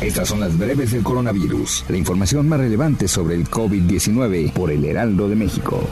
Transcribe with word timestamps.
Estas 0.00 0.28
son 0.28 0.40
las 0.40 0.56
breves 0.56 0.92
del 0.92 1.02
coronavirus, 1.02 1.84
la 1.88 1.96
información 1.96 2.48
más 2.48 2.60
relevante 2.60 3.08
sobre 3.08 3.34
el 3.34 3.48
COVID-19 3.48 4.52
por 4.52 4.70
el 4.70 4.84
Heraldo 4.84 5.28
de 5.28 5.36
México. 5.36 5.82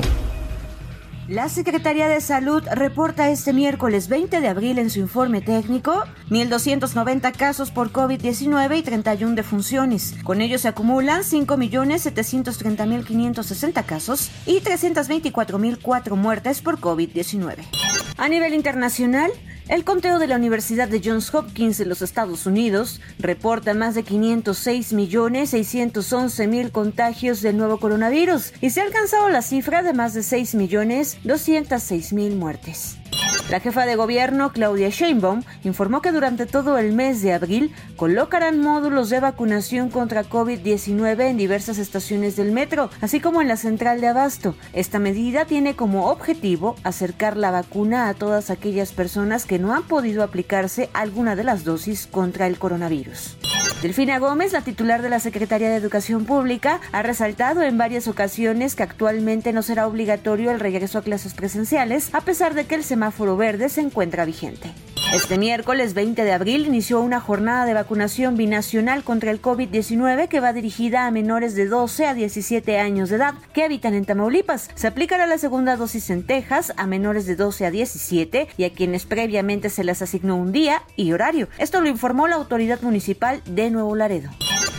La 1.28 1.48
Secretaría 1.48 2.06
de 2.06 2.20
Salud 2.20 2.62
reporta 2.70 3.30
este 3.30 3.54
miércoles 3.54 4.08
20 4.08 4.42
de 4.42 4.48
abril 4.48 4.78
en 4.78 4.90
su 4.90 5.00
informe 5.00 5.40
técnico 5.40 6.04
1.290 6.28 7.34
casos 7.34 7.70
por 7.70 7.92
COVID-19 7.92 8.76
y 8.76 8.82
31 8.82 9.34
defunciones. 9.34 10.16
Con 10.22 10.42
ello 10.42 10.58
se 10.58 10.68
acumulan 10.68 11.22
5.730.560 11.22 13.86
casos 13.86 14.30
y 14.44 14.60
324.004 14.60 16.14
muertes 16.14 16.60
por 16.60 16.78
COVID-19. 16.78 17.56
A 18.18 18.28
nivel 18.28 18.52
internacional, 18.52 19.30
el 19.68 19.84
conteo 19.84 20.18
de 20.18 20.26
la 20.26 20.36
Universidad 20.36 20.88
de 20.88 21.02
Johns 21.04 21.34
Hopkins 21.34 21.80
en 21.80 21.88
los 21.88 22.02
Estados 22.02 22.44
Unidos 22.46 23.00
reporta 23.18 23.72
más 23.74 23.94
de 23.94 24.04
506.611.000 24.04 26.70
contagios 26.70 27.40
del 27.40 27.56
nuevo 27.56 27.78
coronavirus 27.78 28.52
y 28.60 28.68
se 28.70 28.80
ha 28.80 28.84
alcanzado 28.84 29.30
la 29.30 29.42
cifra 29.42 29.82
de 29.82 29.94
más 29.94 30.14
de 30.14 30.20
6.206.000 30.20 32.36
muertes. 32.36 32.98
La 33.54 33.60
jefa 33.60 33.86
de 33.86 33.94
gobierno, 33.94 34.50
Claudia 34.50 34.88
Sheinbaum, 34.88 35.44
informó 35.62 36.02
que 36.02 36.10
durante 36.10 36.44
todo 36.44 36.76
el 36.76 36.92
mes 36.92 37.22
de 37.22 37.32
abril 37.32 37.72
colocarán 37.94 38.58
módulos 38.60 39.10
de 39.10 39.20
vacunación 39.20 39.90
contra 39.90 40.24
COVID-19 40.24 41.20
en 41.28 41.36
diversas 41.36 41.78
estaciones 41.78 42.34
del 42.34 42.50
metro, 42.50 42.90
así 43.00 43.20
como 43.20 43.40
en 43.40 43.46
la 43.46 43.56
central 43.56 44.00
de 44.00 44.08
abasto. 44.08 44.56
Esta 44.72 44.98
medida 44.98 45.44
tiene 45.44 45.76
como 45.76 46.10
objetivo 46.10 46.74
acercar 46.82 47.36
la 47.36 47.52
vacuna 47.52 48.08
a 48.08 48.14
todas 48.14 48.50
aquellas 48.50 48.90
personas 48.90 49.44
que 49.44 49.60
no 49.60 49.72
han 49.72 49.84
podido 49.84 50.24
aplicarse 50.24 50.90
alguna 50.92 51.36
de 51.36 51.44
las 51.44 51.62
dosis 51.62 52.08
contra 52.08 52.48
el 52.48 52.58
coronavirus. 52.58 53.36
Delfina 53.82 54.18
Gómez, 54.18 54.52
la 54.52 54.62
titular 54.62 55.02
de 55.02 55.10
la 55.10 55.20
Secretaría 55.20 55.68
de 55.68 55.76
Educación 55.76 56.24
Pública, 56.24 56.80
ha 56.92 57.02
resaltado 57.02 57.62
en 57.62 57.76
varias 57.76 58.08
ocasiones 58.08 58.74
que 58.74 58.82
actualmente 58.82 59.52
no 59.52 59.62
será 59.62 59.86
obligatorio 59.86 60.50
el 60.50 60.60
regreso 60.60 60.98
a 60.98 61.02
clases 61.02 61.34
presenciales, 61.34 62.08
a 62.14 62.22
pesar 62.22 62.54
de 62.54 62.64
que 62.64 62.76
el 62.76 62.84
semáforo 62.84 63.36
verde 63.36 63.68
se 63.68 63.82
encuentra 63.82 64.24
vigente. 64.24 64.72
Este 65.12 65.38
miércoles 65.38 65.94
20 65.94 66.24
de 66.24 66.32
abril 66.32 66.66
inició 66.66 67.00
una 67.00 67.20
jornada 67.20 67.66
de 67.66 67.74
vacunación 67.74 68.36
binacional 68.36 69.04
contra 69.04 69.30
el 69.30 69.40
COVID-19 69.40 70.28
que 70.28 70.40
va 70.40 70.52
dirigida 70.52 71.06
a 71.06 71.10
menores 71.12 71.54
de 71.54 71.66
12 71.66 72.06
a 72.06 72.14
17 72.14 72.78
años 72.78 73.10
de 73.10 73.16
edad 73.16 73.34
que 73.52 73.62
habitan 73.62 73.94
en 73.94 74.06
Tamaulipas. 74.06 74.70
Se 74.74 74.88
aplicará 74.88 75.26
la 75.26 75.38
segunda 75.38 75.76
dosis 75.76 76.10
en 76.10 76.26
Texas 76.26 76.72
a 76.76 76.86
menores 76.86 77.26
de 77.26 77.36
12 77.36 77.66
a 77.66 77.70
17 77.70 78.48
y 78.56 78.64
a 78.64 78.72
quienes 78.72 79.06
previamente 79.06 79.70
se 79.70 79.84
les 79.84 80.02
asignó 80.02 80.36
un 80.36 80.50
día 80.50 80.82
y 80.96 81.12
horario. 81.12 81.48
Esto 81.58 81.80
lo 81.80 81.88
informó 81.88 82.26
la 82.26 82.36
autoridad 82.36 82.82
municipal 82.82 83.40
de 83.46 83.70
Nuevo 83.70 83.94
Laredo. 83.94 84.30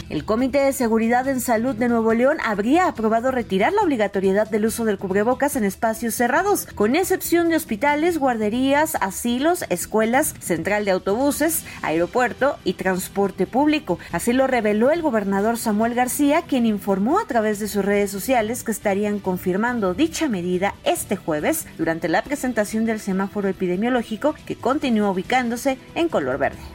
El 0.07 0.23
Comité 0.23 0.59
de 0.59 0.71
Seguridad 0.71 1.27
en 1.27 1.41
Salud 1.41 1.73
de 1.73 1.89
Nuevo 1.89 2.13
León 2.13 2.37
habría 2.45 2.87
aprobado 2.87 3.31
retirar 3.31 3.73
la 3.73 3.81
obligatoriedad 3.81 4.47
del 4.47 4.67
uso 4.67 4.85
del 4.85 4.99
cubrebocas 4.99 5.55
en 5.55 5.63
espacios 5.63 6.13
cerrados, 6.13 6.67
con 6.75 6.95
excepción 6.95 7.49
de 7.49 7.55
hospitales, 7.55 8.19
guarderías, 8.19 8.93
asilos, 9.01 9.65
escuelas, 9.69 10.35
central 10.39 10.85
de 10.85 10.91
autobuses, 10.91 11.65
aeropuerto 11.81 12.59
y 12.63 12.73
transporte 12.73 13.47
público. 13.47 13.97
Así 14.11 14.31
lo 14.31 14.45
reveló 14.45 14.91
el 14.91 15.01
gobernador 15.01 15.57
Samuel 15.57 15.95
García, 15.95 16.43
quien 16.43 16.67
informó 16.67 17.17
a 17.17 17.25
través 17.25 17.59
de 17.59 17.67
sus 17.67 17.83
redes 17.83 18.11
sociales 18.11 18.63
que 18.63 18.71
estarían 18.71 19.17
confirmando 19.17 19.95
dicha 19.95 20.29
medida 20.29 20.75
este 20.83 21.15
jueves 21.15 21.65
durante 21.79 22.09
la 22.09 22.21
presentación 22.21 22.85
del 22.85 22.99
semáforo 22.99 23.49
epidemiológico 23.49 24.35
que 24.45 24.55
continúa 24.55 25.09
ubicándose 25.09 25.79
en 25.95 26.09
color 26.09 26.37
verde. 26.37 26.74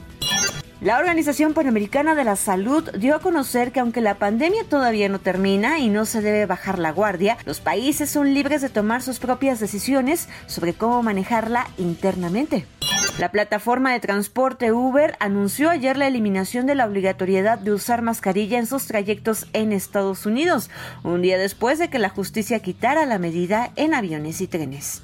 La 0.81 0.97
Organización 0.97 1.53
Panamericana 1.53 2.15
de 2.15 2.25
la 2.25 2.37
Salud 2.37 2.91
dio 2.93 3.15
a 3.15 3.21
conocer 3.21 3.71
que 3.71 3.81
aunque 3.81 4.01
la 4.01 4.15
pandemia 4.15 4.65
todavía 4.65 5.11
no 5.11 5.19
termina 5.19 5.79
y 5.79 5.91
no 5.91 6.07
se 6.07 6.23
debe 6.23 6.47
bajar 6.47 6.79
la 6.79 6.91
guardia, 6.91 7.37
los 7.45 7.61
países 7.61 8.09
son 8.09 8.33
libres 8.33 8.63
de 8.63 8.71
tomar 8.71 9.03
sus 9.03 9.19
propias 9.19 9.61
decisiones 9.61 10.31
sobre 10.47 10.73
cómo 10.73 11.03
manejarla 11.03 11.69
internamente. 11.77 12.65
La 13.21 13.31
plataforma 13.31 13.93
de 13.93 14.01
transporte 14.01 14.73
Uber 14.73 15.15
anunció 15.21 15.69
ayer 15.69 15.99
la 15.99 16.07
eliminación 16.07 16.65
de 16.65 16.75
la 16.75 16.87
obligatoriedad 16.87 17.59
de 17.59 17.73
usar 17.73 18.01
mascarilla 18.01 18.59
en 18.59 18.65
sus 18.65 18.87
trayectos 18.87 19.47
en 19.53 19.75
Estados 19.75 20.25
Unidos, 20.25 20.71
un 21.05 21.21
día 21.21 21.37
después 21.37 21.79
de 21.79 21.91
que 21.91 21.99
la 21.99 22.09
justicia 22.09 22.61
quitara 22.61 23.05
la 23.05 23.19
medida 23.19 23.73
en 23.77 23.93
aviones 23.93 24.41
y 24.41 24.47
trenes. 24.47 25.03